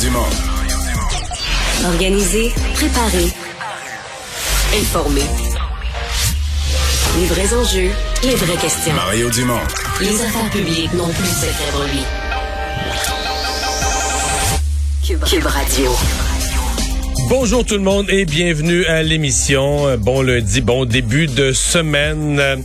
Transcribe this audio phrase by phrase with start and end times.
[0.00, 0.18] Dumont.
[1.86, 3.32] Organiser, préparer,
[4.74, 5.22] informer.
[7.18, 7.90] Les vrais enjeux,
[8.22, 8.92] les vraies questions.
[8.94, 9.60] Mario Dumont.
[10.00, 12.02] Les affaires publiques n'ont plus cette lui.
[15.06, 15.90] Cube, Cube Radio.
[17.28, 19.96] Bonjour tout le monde et bienvenue à l'émission.
[19.98, 22.64] Bon lundi, bon début de semaine.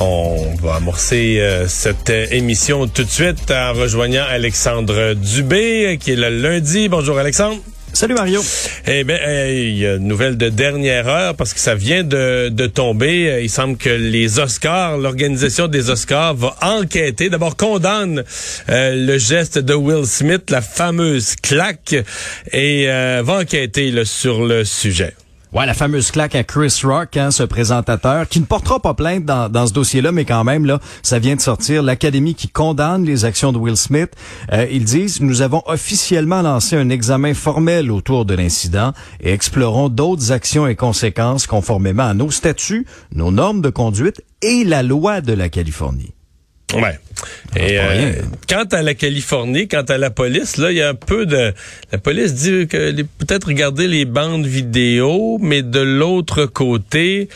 [0.00, 5.96] On va amorcer euh, cette euh, émission tout de suite en rejoignant Alexandre Dubé, euh,
[5.96, 6.88] qui est le lundi.
[6.88, 7.60] Bonjour Alexandre.
[7.92, 8.40] Salut Mario.
[8.86, 12.48] Eh bien, il y a une nouvelle de dernière heure parce que ça vient de,
[12.48, 13.40] de tomber.
[13.42, 18.24] Il semble que les Oscars, l'organisation des Oscars va enquêter, d'abord condamne
[18.68, 21.94] euh, le geste de Will Smith, la fameuse claque,
[22.52, 25.14] et euh, va enquêter là, sur le sujet.
[25.52, 29.24] Ouais, la fameuse claque à Chris Rock, hein, ce présentateur, qui ne portera pas plainte
[29.24, 31.82] dans, ce dossier-là, mais quand même, là, ça vient de sortir.
[31.82, 34.12] L'Académie qui condamne les actions de Will Smith.
[34.52, 39.88] Euh, ils disent, nous avons officiellement lancé un examen formel autour de l'incident et explorons
[39.88, 45.20] d'autres actions et conséquences conformément à nos statuts, nos normes de conduite et la loi
[45.20, 46.14] de la Californie.
[46.74, 46.98] Ouais.
[47.56, 48.06] Et pas rien.
[48.06, 48.12] euh,
[48.48, 51.52] quant à la Californie, quant à la police, là, il y a un peu de.
[51.92, 57.28] La police dit que peut-être regarder les bandes vidéo, mais de l'autre côté,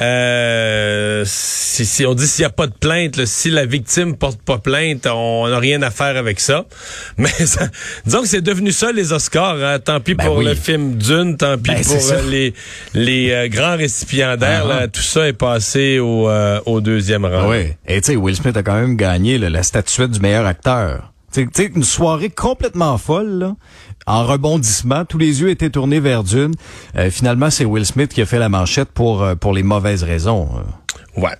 [0.00, 4.16] euh, si, si on dit s'il n'y a pas de plainte, là, si la victime
[4.16, 6.64] porte pas plainte, on n'a rien à faire avec ça.
[7.18, 7.68] Mais ça-
[8.06, 9.62] disons que c'est devenu ça les Oscars.
[9.62, 9.78] hein.
[9.78, 10.44] Tant pis Ben pour oui.
[10.46, 12.54] le film Dune, tant pis Ben, pour euh, les
[12.94, 14.64] les euh, grands récipiendaires.
[14.64, 17.48] Ah, là, tout ça est passé au, euh, au deuxième rang.
[17.48, 17.76] Ouais.
[17.86, 21.12] Et tu sais, Will Smith a quand même gagné là, la statuette du meilleur acteur.
[21.32, 23.56] Tu sais- tu sais, une soirée complètement folle, là,
[24.06, 26.54] en rebondissement, tous les yeux étaient tournés vers Dune.
[26.96, 30.02] Euh, finalement, c'est Will Smith qui a fait la manchette pour euh, pour les mauvaises
[30.04, 30.48] raisons.
[30.56, 30.60] Euh,
[31.16, 31.34] Ouais.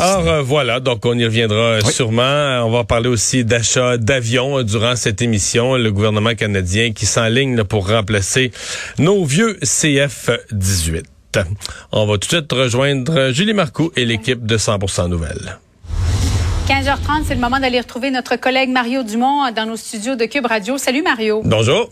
[0.00, 1.92] Alors euh, voilà, donc on y reviendra euh, Oui.
[1.92, 2.62] sûrement.
[2.66, 5.76] On va parler aussi d'achat d'avions durant cette émission.
[5.76, 8.50] Le gouvernement canadien qui s'enligne pour remplacer
[8.98, 11.04] nos vieux CF-18.
[11.92, 15.58] On va tout de suite rejoindre Julie Marcoux et l'équipe de 100% Nouvelles.
[16.68, 20.44] 15h30, c'est le moment d'aller retrouver notre collègue Mario Dumont dans nos studios de Cube
[20.44, 20.76] Radio.
[20.76, 21.40] Salut Mario.
[21.42, 21.88] Bonjour.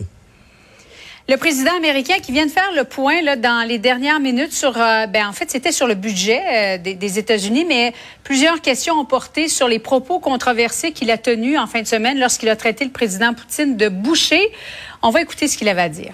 [1.30, 4.76] Le président américain qui vient de faire le point là, dans les dernières minutes sur,
[4.76, 8.96] euh, ben en fait, c'était sur le budget euh, des, des États-Unis, mais plusieurs questions
[8.96, 12.56] ont porté sur les propos controversés qu'il a tenus en fin de semaine lorsqu'il a
[12.56, 14.52] traité le président Poutine de boucher.
[15.00, 16.12] On va écouter ce qu'il avait à dire.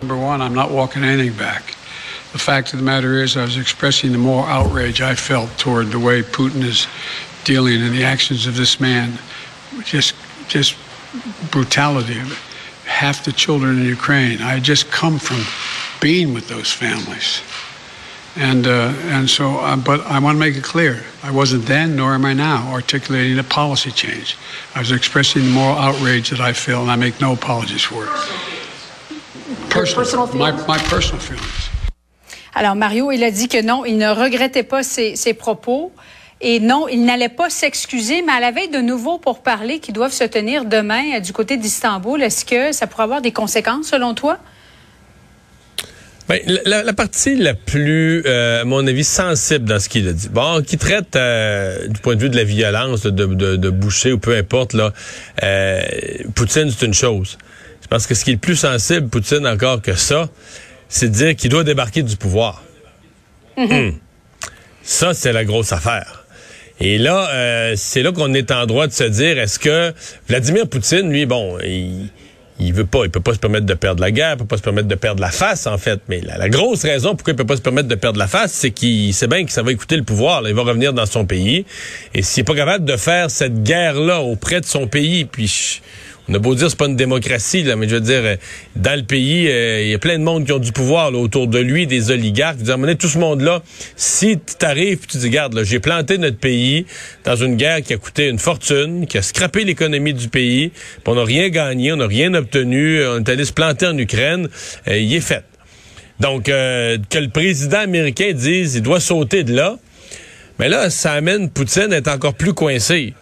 [0.00, 1.79] Number one, I'm not walking anything back.
[2.32, 5.88] The fact of the matter is, I was expressing the moral outrage I felt toward
[5.88, 6.86] the way Putin is
[7.42, 9.18] dealing and the actions of this man.
[9.82, 10.14] Just,
[10.46, 10.76] just
[11.50, 12.38] brutality of it.
[12.88, 14.40] Half the children in Ukraine.
[14.42, 15.42] I just come from
[16.00, 17.40] being with those families.
[18.36, 21.96] And, uh, and so, uh, but I want to make it clear I wasn't then,
[21.96, 24.36] nor am I now, articulating a policy change.
[24.76, 28.04] I was expressing the moral outrage that I feel, and I make no apologies for
[28.04, 28.10] it.
[29.68, 31.70] Personal, my, my personal feelings.
[32.54, 35.92] Alors, Mario, il a dit que non, il ne regrettait pas ses, propos.
[36.42, 39.92] Et non, il n'allait pas s'excuser, mais à la veille de nouveau pour parler qui
[39.92, 43.88] doivent se tenir demain euh, du côté d'Istanbul, est-ce que ça pourrait avoir des conséquences
[43.88, 44.38] selon toi?
[46.30, 50.30] Ben, la, partie la plus, euh, à mon avis, sensible dans ce qu'il a dit,
[50.30, 54.18] bon, qui traite euh, du point de vue de la violence, de, de, boucher ou
[54.18, 54.92] peu importe, là,
[56.36, 57.36] Poutine, c'est une chose.
[57.82, 60.28] Je pense que ce qui est le plus sensible, Poutine, encore que ça,
[60.90, 62.62] c'est de dire qu'il doit débarquer du pouvoir.
[63.56, 63.94] Hum.
[64.82, 66.24] Ça, c'est la grosse affaire.
[66.80, 69.92] Et là, euh, c'est là qu'on est en droit de se dire, est-ce que
[70.28, 72.08] Vladimir Poutine, lui, bon, il,
[72.58, 74.56] il veut pas, il peut pas se permettre de perdre la guerre, il peut pas
[74.56, 76.00] se permettre de perdre la face, en fait.
[76.08, 78.52] Mais la, la grosse raison pourquoi il peut pas se permettre de perdre la face,
[78.52, 80.40] c'est qu'il sait bien que ça va écouter le pouvoir.
[80.40, 80.48] Là.
[80.48, 81.66] Il va revenir dans son pays.
[82.14, 85.82] Et s'il est pas capable de faire cette guerre-là auprès de son pays, puis
[86.30, 88.36] on a beau dire c'est pas une démocratie, là, mais je veux dire, euh,
[88.76, 91.18] dans le pays, euh, il y a plein de monde qui ont du pouvoir là,
[91.18, 92.58] autour de lui, des oligarques.
[92.64, 93.62] Je veux dire, tout ce monde-là,
[93.96, 96.86] si tu arrives puis tu dis, regarde, j'ai planté notre pays
[97.24, 100.70] dans une guerre qui a coûté une fortune, qui a scrappé l'économie du pays,
[101.04, 104.48] on n'a rien gagné, on n'a rien obtenu, on est allé se planter en Ukraine,
[104.86, 105.42] euh, il est fait.
[106.20, 109.78] Donc, euh, que le président américain dise, il doit sauter de là,
[110.60, 113.14] mais là, ça amène Poutine à être encore plus coincé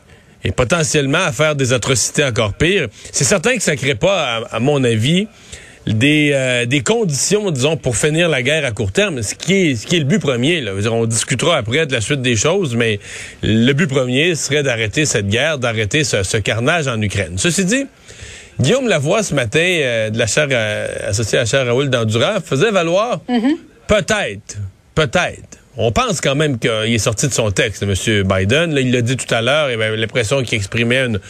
[0.48, 2.88] et potentiellement à faire des atrocités encore pires.
[3.12, 5.28] C'est certain que ça ne crée pas, à, à mon avis,
[5.86, 9.76] des, euh, des conditions, disons, pour finir la guerre à court terme, ce qui est,
[9.76, 10.62] ce qui est le but premier.
[10.62, 10.72] Là.
[10.80, 12.98] Dire, on discutera après de la suite des choses, mais
[13.42, 17.34] le but premier serait d'arrêter cette guerre, d'arrêter ce, ce carnage en Ukraine.
[17.36, 17.84] Ceci dit,
[18.58, 22.36] Guillaume Lavoie, ce matin, euh, de la chaire euh, associée à la chaire Raoul d'Endurant,
[22.42, 23.20] faisait valoir
[23.86, 24.56] peut-être,
[24.94, 25.57] peut-être.
[25.80, 27.94] On pense quand même qu'il est sorti de son texte, M.
[28.24, 28.74] Biden.
[28.74, 31.20] Là, il l'a dit tout à l'heure, il avait l'impression qu'il exprimait une,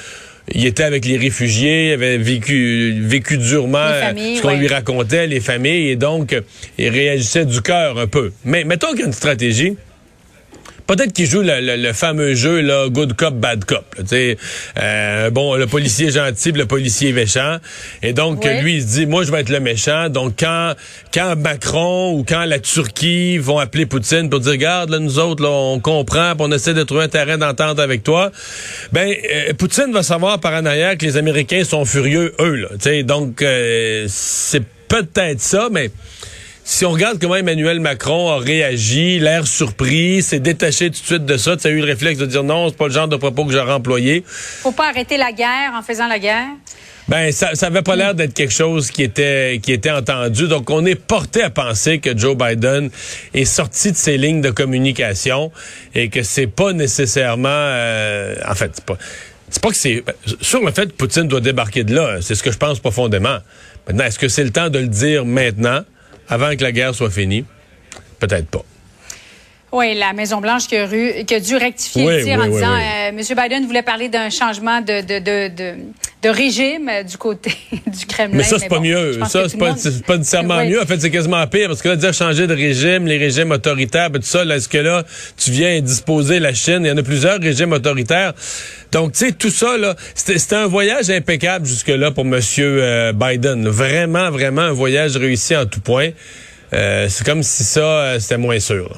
[0.54, 4.56] il était avec les réfugiés, il avait vécu, vécu durement euh, familles, ce qu'on ouais.
[4.56, 6.34] lui racontait, les familles, et donc
[6.78, 8.32] il réagissait du cœur un peu.
[8.46, 9.76] Mais mettons qu'il y a une stratégie.
[10.88, 13.85] Peut-être qu'il joue le, le- le fameux jeu là, good cop bad cop.
[13.96, 14.37] là, tu sais,
[14.81, 17.58] euh, bon, le policier est gentil, le policier est méchant,
[18.02, 18.62] et donc Ouais.
[18.62, 20.08] lui il se dit, moi je vais être le méchant.
[20.08, 20.73] Donc quand
[21.12, 25.43] quand Macron ou quand la Turquie vont appeler Poutine pour dire, regarde là nous autres
[25.43, 28.32] là, on comprend, puis on essaie de trouver un terrain d'entente avec toi,
[28.93, 32.69] ben euh, Poutine va savoir par en arrière que les Américains sont furieux eux là.
[32.73, 35.90] Tu sais, donc euh, c'est peut-être ça, mais
[36.70, 41.24] si on regarde comment Emmanuel Macron a réagi, l'air surpris, s'est détaché tout de suite
[41.24, 43.16] de ça, tu as eu le réflexe de dire non, c'est pas le genre de
[43.16, 44.22] propos que j'aurais employé.
[44.26, 46.48] Faut pas arrêter la guerre en faisant la guerre?
[47.08, 50.46] Ben, ça, ça avait pas l'air d'être quelque chose qui était, qui était entendu.
[50.46, 52.90] Donc, on est porté à penser que Joe Biden
[53.32, 55.50] est sorti de ses lignes de communication
[55.94, 58.98] et que c'est pas nécessairement, euh, en fait, c'est pas,
[59.48, 60.04] c'est pas que c'est,
[60.42, 63.38] sur le fait que Poutine doit débarquer de là, c'est ce que je pense profondément.
[63.86, 65.80] Maintenant, est-ce que c'est le temps de le dire maintenant,
[66.28, 67.44] avant que la guerre soit finie?
[68.19, 68.64] Peut-être pas.
[69.70, 70.76] Oui, la Maison-Blanche qui,
[71.26, 73.18] qui a dû rectifier Oui, le tir oui, en oui, disant euh, M.
[73.18, 75.74] Biden voulait parler d'un changement de, de, de, de,
[76.22, 77.52] de régime euh, du côté
[77.86, 78.38] du Kremlin.
[78.38, 79.20] Mais ça, c'est pas bon, mieux.
[79.28, 80.80] Ça, c'est pas, monde- pas nécessairement mieux.
[80.80, 84.08] En fait, c'est quasiment pire parce que là, dire changer de régime, les régimes autoritaires,
[84.08, 85.04] ben, tout ça, est-ce que là,
[85.36, 86.80] tu viens disposer la Chine?
[86.84, 88.32] Il y en a plusieurs régimes autoritaires.
[88.90, 93.68] Donc, tu sais, tout ça, là, c'était un voyage impeccable jusque-là pour Monsieur euh, Biden.
[93.68, 96.08] Vraiment, vraiment un voyage réussi en tout point.
[96.72, 98.88] Euh, c'est comme si ça, c'était moins sûr.
[98.88, 98.96] là.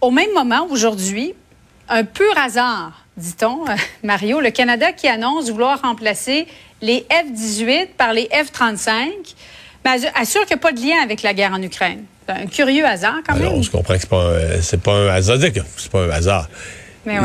[0.00, 1.34] Au même moment, aujourd'hui,
[1.88, 6.46] un pur hasard, dit-on, euh, Mario, le Canada qui annonce vouloir remplacer
[6.80, 9.08] les F-18 par les F-35,
[9.84, 12.04] mais assure- qu'il n'y a pas de lien avec la guerre en Ukraine.
[12.26, 13.42] C'est un curieux hasard, quand même.
[13.48, 15.38] Alors, je comprends que c'est pas, un- c'est pas un hasard.
[15.38, 16.48] Que C'est pas un hasard.
[17.06, 17.18] Mais.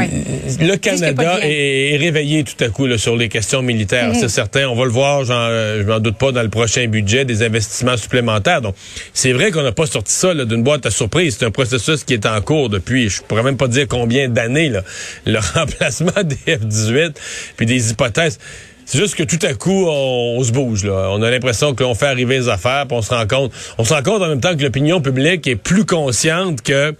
[0.62, 4.10] Le Canada est, est réveillé tout à coup là, sur les questions militaires.
[4.10, 4.16] Mhm.
[4.16, 4.68] C'est certain.
[4.68, 7.98] On va le voir, euh, je m'en doute pas, dans le prochain budget, des investissements
[7.98, 8.62] supplémentaires.
[8.62, 8.75] Donc,
[9.13, 11.38] c'est vrai qu'on n'a pas sorti ça d'une boîte à surprise.
[11.39, 14.72] C'est un processus qui est en cours depuis, je pourrais même pas dire combien d'années,
[15.25, 17.13] le remplacement des F-18,
[17.57, 18.39] puis des hypothèses.
[18.86, 20.86] C'est juste que tout à coup, on, on se bouge.
[20.86, 21.10] Là.
[21.12, 23.51] On a l'impression qu'on fait arriver les affaires, puis on se rend compte.
[23.80, 26.95] On se rend compte en même temps que l'opinion publique est plus consciente que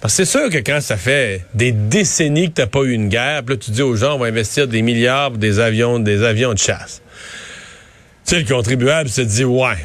[0.00, 3.08] parce que c'est sûr que quand ça fait des décennies que t'as pas eu une
[3.08, 5.98] guerre, puis là tu dis aux gens on va investir des milliards pour des avions,
[5.98, 7.02] des avions de chasse.
[8.26, 9.76] Tu sais, le contribuable se dit ouais.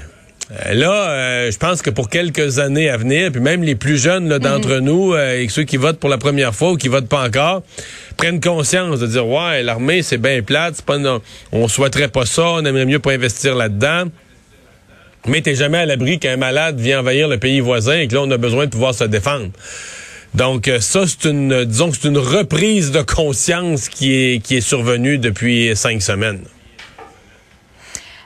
[0.52, 4.02] Euh, Là, euh, je pense que pour quelques années à venir, puis même les plus
[4.02, 7.08] jeunes d'entre nous, euh, et ceux qui votent pour la première fois ou qui votent
[7.08, 7.63] pas encore,
[8.18, 11.22] prennent conscience de dire ouais, l'armée c'est bien plate, c'est pas non,
[11.52, 14.06] on souhaiterait pas ça, on aimerait mieux pas investir là-dedans.
[15.28, 18.22] Mais t'es jamais à l'abri qu'un malade vient envahir le pays voisin et que là
[18.24, 19.50] on a besoin de pouvoir se défendre.
[20.34, 24.62] Donc euh, ça, c'est une, disons c'est une reprise de conscience qui est, qui est
[24.62, 26.42] survenue depuis cinq semaines.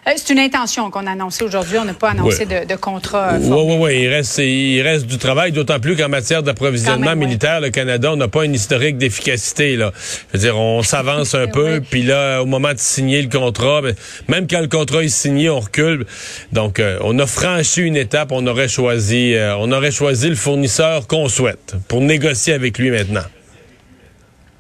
[0.08, 1.80] Euh, c'est une intention qu'on a annoncée aujourd'hui.
[1.80, 2.66] On n'a pas annoncé Ouais.
[2.66, 3.38] de, de contrat.
[3.40, 4.00] Oui, oui, oui.
[4.04, 7.16] Il reste, il reste du travail, d'autant plus qu'en matière d'approvisionnement ouais.
[7.16, 9.76] militaire, le Canada, on n'a pas une historique d'efficacité.
[9.76, 9.92] Là.
[10.32, 13.82] Je veux dire, on s'avance un peu, puis là, au moment de signer le contrat,
[13.82, 13.96] ben,
[14.28, 16.06] même quand le contrat est signé, on recule.
[16.52, 18.32] Donc, euh, on a franchi une étape.
[18.32, 22.92] On aurait choisi, euh, on aurait choisi le fournisseur qu'on souhaite pour négocier avec lui
[22.92, 23.24] maintenant.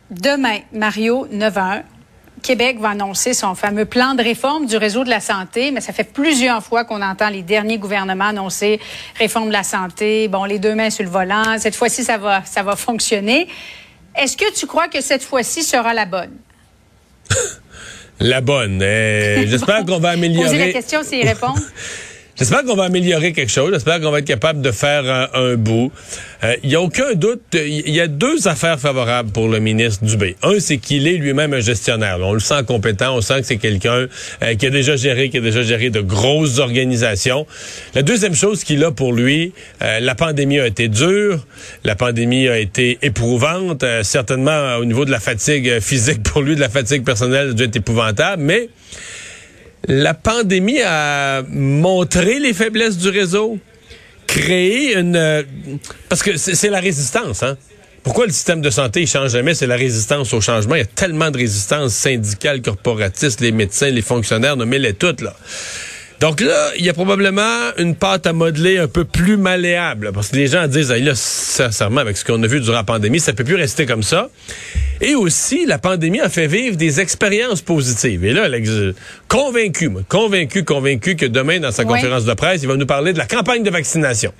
[0.09, 1.81] Demain, Mario, 9 h.
[2.45, 5.93] Québec va annoncer son fameux plan de réforme du réseau de la santé, mais ça
[5.93, 8.79] fait plusieurs fois qu'on entend les derniers gouvernements annoncer
[9.17, 11.57] réforme de la santé, bon, les deux mains sur le volant.
[11.57, 13.47] Cette fois-ci, ça va, ça va fonctionner.
[14.15, 16.33] Est-ce que tu crois que cette fois-ci sera la bonne?
[18.21, 18.81] La bonne.
[18.81, 20.45] Euh, J'espère qu'on va améliorer.
[20.47, 21.53] Poser la question s'il répond.
[22.37, 23.71] J'espère qu'on va améliorer quelque chose.
[23.71, 25.91] J'espère qu'on va être capable de faire un, bout.
[26.63, 27.41] Il n'y a aucun doute.
[27.53, 30.35] Il y a deux affaires favorables pour le ministre Dubé.
[30.43, 32.17] Un, c'est qu'il est lui-même un gestionnaire.
[32.21, 33.15] On le sent compétent.
[33.15, 34.07] On sent que c'est quelqu'un
[34.43, 37.47] euh, qui a déjà géré, qui a déjà géré de grosses organisations.
[37.93, 41.39] La deuxième chose qu'il a pour lui, euh, la pandémie a été dure.
[41.83, 43.83] La pandémie a été éprouvante.
[43.83, 47.03] Euh, certainement, euh, au niveau de la fatigue euh, physique pour lui, de la fatigue
[47.03, 48.41] personnelle, ça a dû être épouvantable.
[48.43, 48.69] Mais
[49.87, 53.57] la pandémie a montré les faiblesses du réseau,
[54.27, 55.15] créé une...
[55.15, 55.43] euh,
[56.09, 57.57] parce que c'est la résistance, hein?
[58.03, 59.55] Pourquoi le système de santé il change jamais?
[59.55, 60.75] C'est la résistance au changement.
[60.75, 65.35] Il y a tellement de résistance syndicale, corporatiste, les médecins, les fonctionnaires, nommez-les toutes, là.
[66.21, 70.11] Donc là, il y a probablement une pâte à modeler un peu plus malléable.
[70.13, 72.83] Parce que les gens disent, Ah, là, sincèrement, avec ce qu'on a vu durant la
[72.83, 74.29] pandémie, ça peut plus rester comme ça.
[75.01, 78.23] Et aussi, la pandémie a fait vivre des expériences positives.
[78.23, 78.71] Et là, l'ex-
[79.27, 83.17] convaincu, convaincu, convaincu que demain, dans sa conférence de presse, il va nous parler de
[83.17, 84.33] la campagne de vaccination.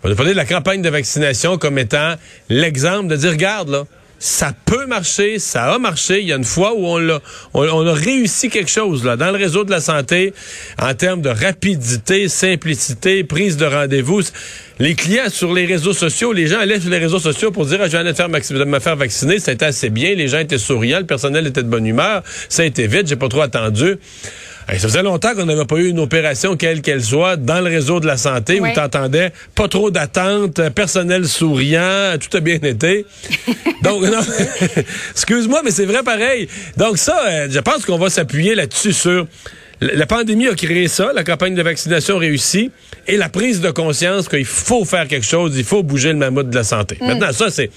[0.00, 2.14] Il va nous parler de la campagne de vaccination comme étant
[2.48, 3.84] l'exemple de dire, regarde, là,
[4.18, 6.20] ça peut marcher, ça a marché.
[6.20, 7.20] Il y a une fois où on, l'a,
[7.54, 10.34] on, a réussi quelque chose là dans le réseau de la santé
[10.80, 14.22] en termes de rapidité, simplicité, prise de rendez-vous.
[14.80, 17.78] Les clients sur les réseaux sociaux, les gens allaient sur les réseaux sociaux pour dire
[17.80, 20.38] ah, je viens de, faire, me faire vacciner, ça a été assez bien, les gens
[20.38, 23.40] étaient souriants, le personnel était de bonne humeur, ça a été vite, j'ai pas trop
[23.40, 23.98] attendu
[24.76, 28.00] ça faisait longtemps qu'on n'avait pas eu une opération, quelle qu'elle soit, dans le réseau
[28.00, 33.06] de la santé, où tu entendais pas trop d'attente, personnel souriant, tout a bien été.
[33.82, 34.20] Donc, non,
[35.12, 36.48] excuse-moi, mais c'est vrai pareil.
[36.76, 39.26] Donc ça, euh, je pense qu'on va s'appuyer là-dessus sur...
[39.80, 42.72] La pandémie a créé ça, la campagne de vaccination réussie,
[43.06, 46.50] et la prise de conscience qu'il faut faire quelque chose, il faut bouger le mammouth
[46.50, 46.98] de la santé.
[47.00, 47.06] Mm.
[47.06, 47.70] Maintenant, ça, c'est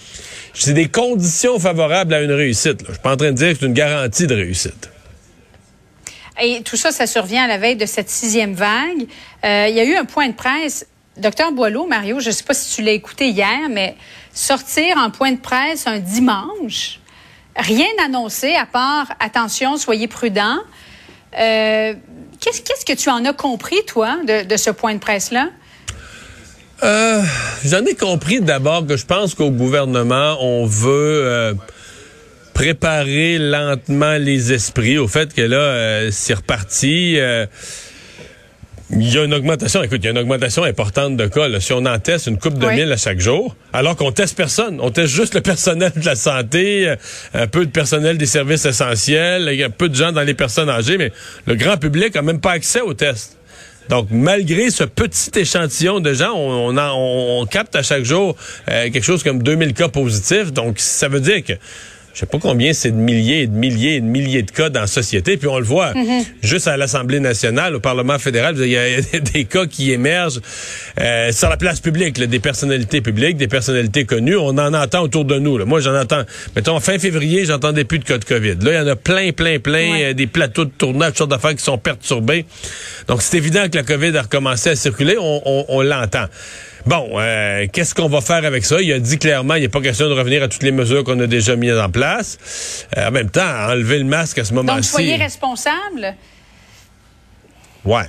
[0.53, 2.81] c'est des conditions favorables à une réussite.
[2.85, 4.89] Je suis pas en train de dire que c'est une garantie de réussite.
[6.39, 9.07] Et tout ça, ça survient à la veille de cette sixième vague.
[9.45, 10.87] Euh, il y a eu un point de presse.
[11.17, 13.95] Docteur Boileau, Mario, je ne sais pas si tu l'as écouté hier, mais
[14.33, 16.99] sortir en point de presse un dimanche,
[17.57, 20.59] rien annoncé à part attention, soyez prudents.
[21.37, 21.93] Euh,
[22.39, 25.49] qu'est-ce, que tu en as compris, toi, de, ce point de presse-là?
[26.81, 27.21] Euh,
[27.65, 31.55] j'en ai compris d'abord que je pense qu'au gouvernement, on veut
[32.53, 37.15] préparer lentement les esprits au fait que là, euh, c'est reparti.
[37.17, 37.45] Euh,
[38.93, 41.47] il y a une augmentation, écoute, il y a une augmentation importante de cas.
[41.61, 44.79] Si on en teste une coupe de mille à chaque jour, alors qu'on teste personne,
[44.81, 46.95] on teste juste le personnel de la santé, euh,
[47.33, 50.33] un peu de personnel des services essentiels, il y a peu de gens dans les
[50.33, 51.13] personnes âgées, mais
[51.45, 53.37] le grand public a même pas accès aux tests.
[53.89, 58.35] Donc, malgré ce petit échantillon de gens, on, on, capte à chaque jour
[58.67, 60.53] quelque chose comme 2000 cas positifs.
[60.53, 61.53] Donc, ça veut dire que
[62.13, 64.69] je sais pas combien c'est de milliers et de milliers et de milliers de cas
[64.69, 65.37] dans la société.
[65.37, 66.23] Puis on le voit mhm.
[66.43, 69.01] juste à l'Assemblée nationale, au Parlement fédéral, il y a
[69.33, 70.41] des cas qui émergent
[70.99, 74.37] euh, sur la place publique, des personnalités publiques, des personnalités connues.
[74.37, 75.57] On en entend autour de nous.
[75.57, 75.65] Là.
[75.65, 76.23] Moi, j'en entends.
[76.55, 78.55] Mettons, fin février, j'entendais plus de cas de COVID.
[78.61, 81.31] Là, il y en a plein, plein, plein, euh, des plateaux de tournage, toutes sortes
[81.31, 82.45] d'affaires qui sont perturbés.
[83.07, 85.15] Donc, c'est évident que la COVID a recommencé à circuler.
[85.19, 86.27] on l'entend.
[86.85, 88.81] Bon, euh, qu'est-ce qu'on va faire avec ça?
[88.81, 91.19] Il a dit clairement, il n'est pas question de revenir à toutes les mesures qu'on
[91.19, 92.87] a déjà mises en place.
[92.97, 94.75] Euh, en même temps, enlever le masque à ce moment-ci.
[94.75, 96.15] Donc, soyez responsable?
[97.85, 98.07] Ouais.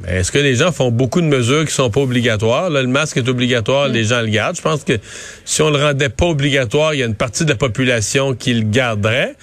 [0.00, 2.70] Mais est-ce que les gens font beaucoup de mesures qui sont pas obligatoires?
[2.70, 3.92] Là, le masque est obligatoire, mm.
[3.92, 4.56] les gens le gardent.
[4.56, 4.98] Je pense que
[5.44, 8.54] si on le rendait pas obligatoire, il y a une partie de la population qui
[8.54, 9.34] le garderait.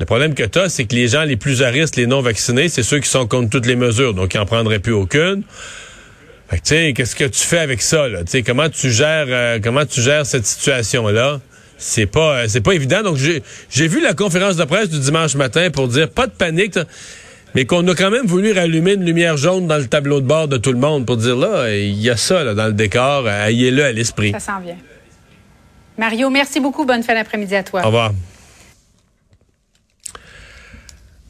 [0.00, 2.68] Le problème que tu as, c'est que les gens les plus à risque, les non-vaccinés,
[2.68, 5.44] c'est ceux qui sont contre toutes les mesures, donc ils n'en prendraient plus aucune
[6.60, 8.20] qu'est-ce que tu fais avec ça, là?
[8.44, 11.40] comment tu gères, euh, comment tu gères cette situation-là?
[11.78, 13.02] C'est pas, euh, c'est pas évident.
[13.02, 16.78] Donc, j'ai vu la conférence de presse du dimanche matin pour dire pas de panique,
[17.54, 20.48] mais qu'on a quand même voulu rallumer une lumière jaune dans le tableau de bord
[20.48, 23.28] de tout le monde pour dire là, il y a ça là, dans le décor,
[23.28, 24.32] ayez-le à l'esprit.
[24.32, 24.76] Ça s'en vient.
[25.98, 26.84] Mario, merci beaucoup.
[26.84, 27.82] Bonne fin d'après-midi à toi.
[27.82, 28.12] Au revoir.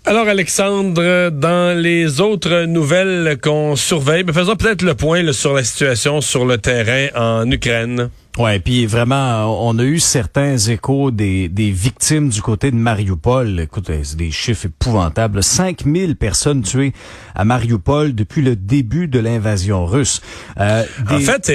[0.05, 5.63] Alors Alexandre, dans les autres nouvelles qu'on surveille, ben, faisons peut-être le point sur la
[5.63, 8.11] situation sur le terrain en Ukraine.
[8.37, 13.61] Ouais, puis vraiment, on a eu certains échos des, des victimes du côté de Mariupol.
[13.61, 15.41] Écoute, c'est des chiffres épouvantables.
[15.41, 16.95] 5000 personnes tuées
[17.37, 20.21] à Mariupol depuis le début de l'invasion russe.
[20.59, 21.47] Euh, En fait,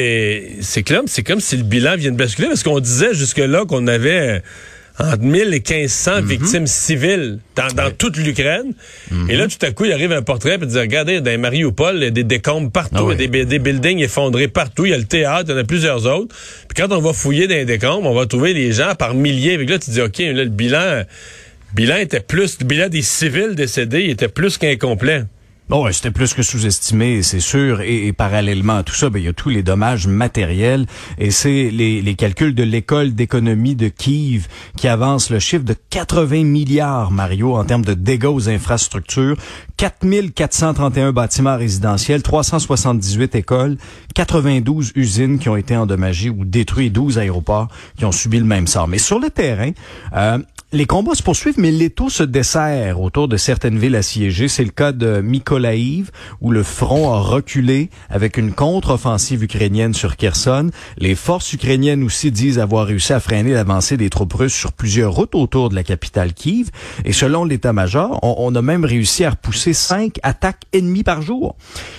[0.61, 3.87] c'est comme, c'est comme si le bilan vient de basculer parce qu'on disait jusque-là qu'on
[3.87, 4.41] avait
[4.99, 6.27] entre 1000 et 1500 mhm.
[6.27, 8.73] victimes civiles dans, toute l'Ukraine.
[9.29, 12.03] Et là, tout à coup, il arrive un portrait et dit, regardez, dans Mariupol, il
[12.03, 14.93] y a des décombres partout, ah il y a des, buildings effondrés partout, il y
[14.93, 16.35] a le théâtre, il y en a plusieurs autres.
[16.67, 19.53] Puis quand on va fouiller dans les décombres, on va trouver les gens par milliers.
[19.53, 21.03] Et là, tu dis, OK, là, le bilan,
[21.75, 25.23] bilan était plus, le bilan des civils décédés, il était plus qu'incomplet.
[25.69, 27.81] Bon, ouais, c'était plus que sous-estimé, c'est sûr.
[27.81, 30.85] Et, parallèlement à tout ça, ben, il y a tous les dommages matériels.
[31.17, 34.47] Et c'est les, les, calculs de l'école d'économie de Kiev
[34.77, 39.35] qui avancent le chiffre de 80 milliards, Mario, en termes de dégâts aux infrastructures.
[39.75, 43.77] 4431 bâtiments résidentiels, 378 écoles,
[44.15, 48.67] 92 usines qui ont été endommagées ou détruites, 12 aéroports qui ont subi le même
[48.67, 48.87] sort.
[48.87, 49.71] Mais sur le terrain,
[50.15, 50.39] euh,
[50.73, 54.49] les combats se poursuivent, mais l'étau se dessert autour de certaines villes assiégées.
[54.49, 60.17] C'est le cas de Mykolaiv, où le front a reculé avec une contre-offensive ukrainienne sur
[60.17, 60.69] Kherson.
[60.97, 65.13] Les forces ukrainiennes aussi disent avoir réussi à freiner l'avancée des troupes russes sur plusieurs
[65.13, 66.69] routes autour de la capitale Kiev.
[67.05, 71.55] Et selon l'état-major, on, a même réussi à repousser cinq attaques ennemies par jour.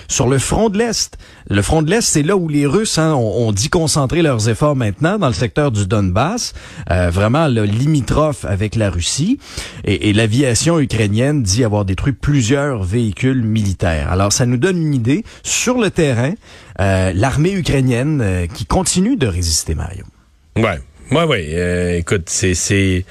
[0.07, 1.17] Sur le front de l'Est,
[1.49, 4.75] le front de l'Est, c'est là où les Russes hein, ont, dit concentrer leurs efforts
[4.75, 6.53] maintenant, dans le secteur du Donbass,
[6.91, 9.39] euh, vraiment le limitrophe la Russie.
[9.85, 14.11] Et, l'aviation ukrainienne dit avoir détruit plusieurs véhicules militaires.
[14.11, 16.33] Alors, ça nous donne une idée sur le terrain,
[16.79, 20.03] euh, l'armée ukrainienne euh, qui continue de résister, Mario.
[20.57, 20.79] Ouais.
[21.11, 21.47] Moi, oui.
[21.53, 23.05] Euh, écoute, c'est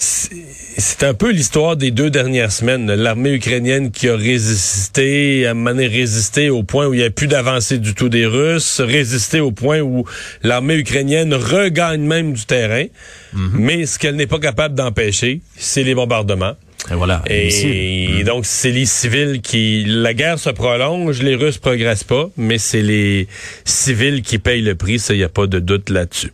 [0.00, 2.86] c'est un peu l'histoire des deux dernières semaines.
[2.86, 7.26] L'armée ukrainienne qui a résisté, a mané résisté au point où il n'y a plus
[7.26, 10.04] d'avancée du tout des Russes, résisté au point où
[10.44, 12.84] l'armée ukrainienne regagne même du terrain.
[13.32, 13.50] Mhm.
[13.54, 16.54] Mais ce qu'elle n'est pas capable d'empêcher, c'est les bombardements.
[16.90, 17.22] Et voilà.
[17.28, 19.84] Et, donc, c'est les civils qui...
[19.86, 23.26] La guerre se prolonge, les Russes progressent pas, mais c'est les
[23.64, 26.32] civils qui payent le prix, ça, il n'y a pas de doute là-dessus.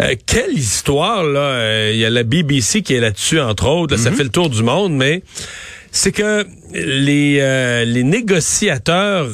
[0.00, 1.40] Euh, quelle histoire, là!
[1.40, 3.96] Euh, il y a la BBC qui est là-dessus, entre autres.
[3.96, 4.16] Ça mhm.
[4.16, 5.22] fait le tour du monde, mais
[5.90, 9.28] c'est que les, euh, les négociateurs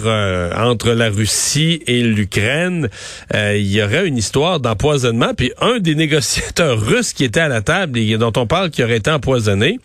[0.56, 2.88] entre la Russie et l'Ukraine,
[3.32, 5.34] il y aurait une histoire d'empoisonnement.
[5.36, 8.82] Puis un des négociateurs russes qui était à la table et dont on parle qui
[8.82, 9.78] aurait été empoisonné,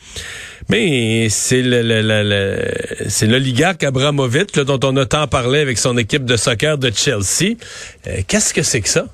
[0.69, 2.71] mais c'est le,
[3.07, 7.55] c'est l'oligarque Abramovich dont on a tant parlé avec son équipe de soccer de Chelsea.
[8.07, 9.05] Euh, qu'est-ce que c'est que ça?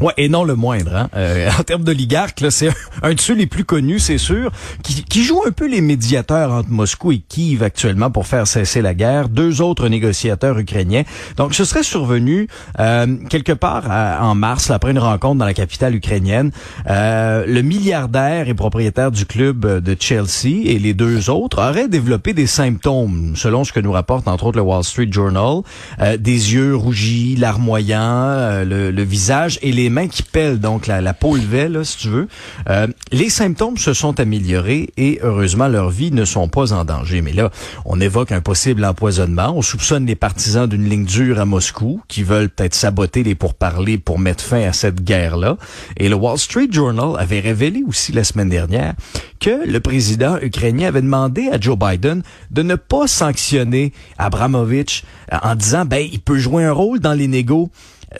[0.00, 0.94] Ouais, et non le moindre.
[0.94, 1.08] Hein?
[1.16, 2.68] Euh, en termes d'oligarque, là, c'est
[3.02, 4.50] un, de ceux les plus connus, c'est sûr,
[4.82, 8.82] qui, qui joue un peu les médiateurs entre Moscou et Kiev actuellement pour faire cesser
[8.82, 9.28] la guerre.
[9.28, 11.04] Deux autres négociateurs ukrainiens.
[11.36, 12.48] Donc, ce serait survenu
[12.80, 13.84] euh, quelque part
[14.20, 16.50] en mars, après une rencontre dans la capitale ukrainienne.
[16.88, 22.32] Euh, le milliardaire et propriétaire du club de Chelsea et les deux autres auraient développé
[22.32, 25.62] des symptômes, selon ce que nous rapporte entre autres le Wall Street Journal,
[26.00, 31.02] des yeux rougis, larmoyants, le, le visage et les les mains qui pèlent, donc la,
[31.02, 32.26] la peau levée, là, si tu veux.
[32.70, 37.20] Euh, les symptômes se sont améliorés et heureusement leurs vies ne sont pas en danger.
[37.20, 37.50] Mais là,
[37.84, 39.52] on évoque un possible empoisonnement.
[39.54, 43.98] On soupçonne les partisans d'une ligne dure à Moscou qui veulent peut-être saboter les pourparlers
[43.98, 45.58] pour mettre fin à cette guerre-là.
[45.98, 48.94] Et le Wall Street Journal avait révélé aussi la semaine dernière
[49.38, 55.54] que le président ukrainien avait demandé à Joe Biden de ne pas sanctionner Abramovich en
[55.54, 57.70] disant ben il peut jouer un rôle dans les négos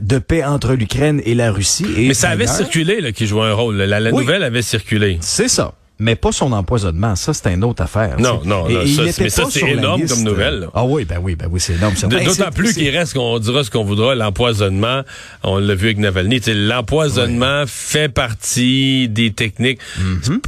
[0.01, 1.87] de paix entre l'Ukraine et la Russie.
[1.97, 3.77] Et mais ça avait circulé là, qui jouait un rôle.
[3.77, 5.19] La, nouvelle avait circulé.
[5.21, 5.75] C'est ça.
[6.01, 8.19] Mais pas son empoisonnement, ça c'est une autre affaire.
[8.19, 10.69] Non, non, ça, mais ça c'est énorme comme nouvelle.
[10.75, 11.95] Ah oui, ben oui, ben oui, c'est énorme.
[11.95, 15.03] D'autant plus qu'il reste qu'on dira ce qu'on voudra, l'empoisonnement,
[15.45, 19.79] on l'a vu avec Navalny, l'empoisonnement fait partie des techniques.
[20.01, 20.41] Mm-hmm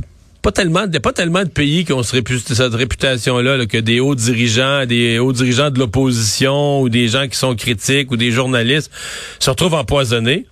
[0.47, 5.19] pas tellement, pas tellement de pays qui ont cette réputation-là, que des hauts dirigeants, des
[5.19, 8.93] hauts dirigeants de l'opposition ou des gens qui sont critiques ou des journalistes
[9.41, 10.47] se retrouvent empoisonnés.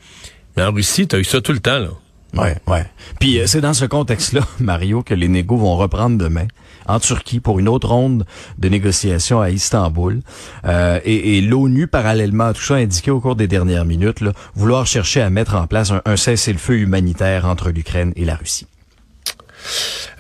[0.56, 1.90] Mais en Russie, tu as eu ça tout le temps, là.
[2.36, 2.84] Ouais, ouais.
[3.20, 6.48] Puis euh, c'est dans ce contexte-là, Mario, que les négos vont reprendre demain
[6.88, 8.26] en Turquie pour une autre ronde
[8.58, 10.22] de négociations à Istanbul.
[10.64, 14.32] Euh, et, l'ONU, parallèlement à tout ça, a indiqué au cours des dernières minutes là,
[14.56, 18.66] vouloir chercher à mettre en place un cessez-le-feu humanitaire entre l'Ukraine et la Russie.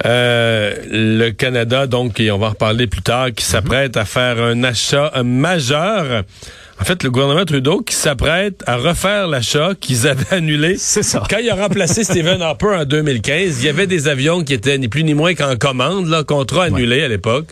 [0.04, 4.40] Euh, le Canada, donc, et on va en reparler plus tard, qui s'apprête à faire
[4.40, 6.24] un achat majeur.
[6.80, 10.76] En fait, le gouvernement Trudeau qui s'apprête à refaire l'achat qu'ils avaient annulé.
[10.76, 11.22] C'est ça.
[11.30, 14.76] Quand il a remplacé Stephen Harper en 2015, il y avait des avions qui étaient
[14.78, 17.46] ni plus ni moins qu'en commande, là, contrat annulé à l'époque.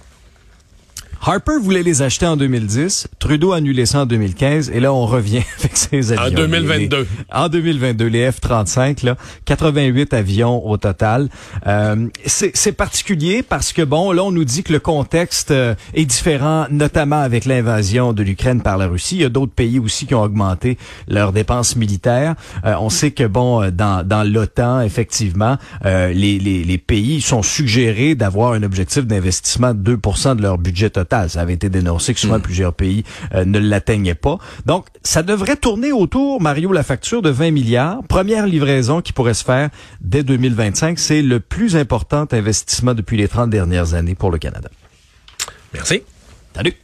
[1.25, 5.07] Harper voulait les acheter en 2010, Trudeau a annulé ça en 2015, et là, on
[5.07, 6.27] revient avec ces avions.
[6.27, 7.07] En 2022.
[7.33, 11.29] en 2022, les F-35, là, 88 avions au total.
[11.69, 16.07] Euh, c'est particulier parce que, bon, là, on nous dit que le contexte euh, est
[16.07, 19.15] différent, notamment avec l'invasion de l'Ukraine par la Russie.
[19.15, 22.35] Il y a d'autres pays aussi qui ont augmenté leurs dépenses militaires.
[22.65, 28.17] Euh, on sait que, bon, dans, dans l'OTAN, effectivement, les, les, les pays sont suggérés
[28.17, 32.20] d'avoir un objectif d'investissement de 2% de leur budget total ça avait été dénoncé que
[32.20, 32.42] souvent hmm.
[32.42, 34.38] plusieurs pays euh, ne l'atteignaient pas.
[34.66, 38.03] Donc, ça devrait tourner autour, Mario, la facture de 20 milliards.
[38.09, 39.70] Première livraison qui pourrait se faire
[40.01, 40.98] dès 2025.
[40.98, 44.70] C'est le plus important investissement depuis les 30 dernières années pour le Canada.
[45.72, 46.03] Merci.
[46.55, 46.75] Salut.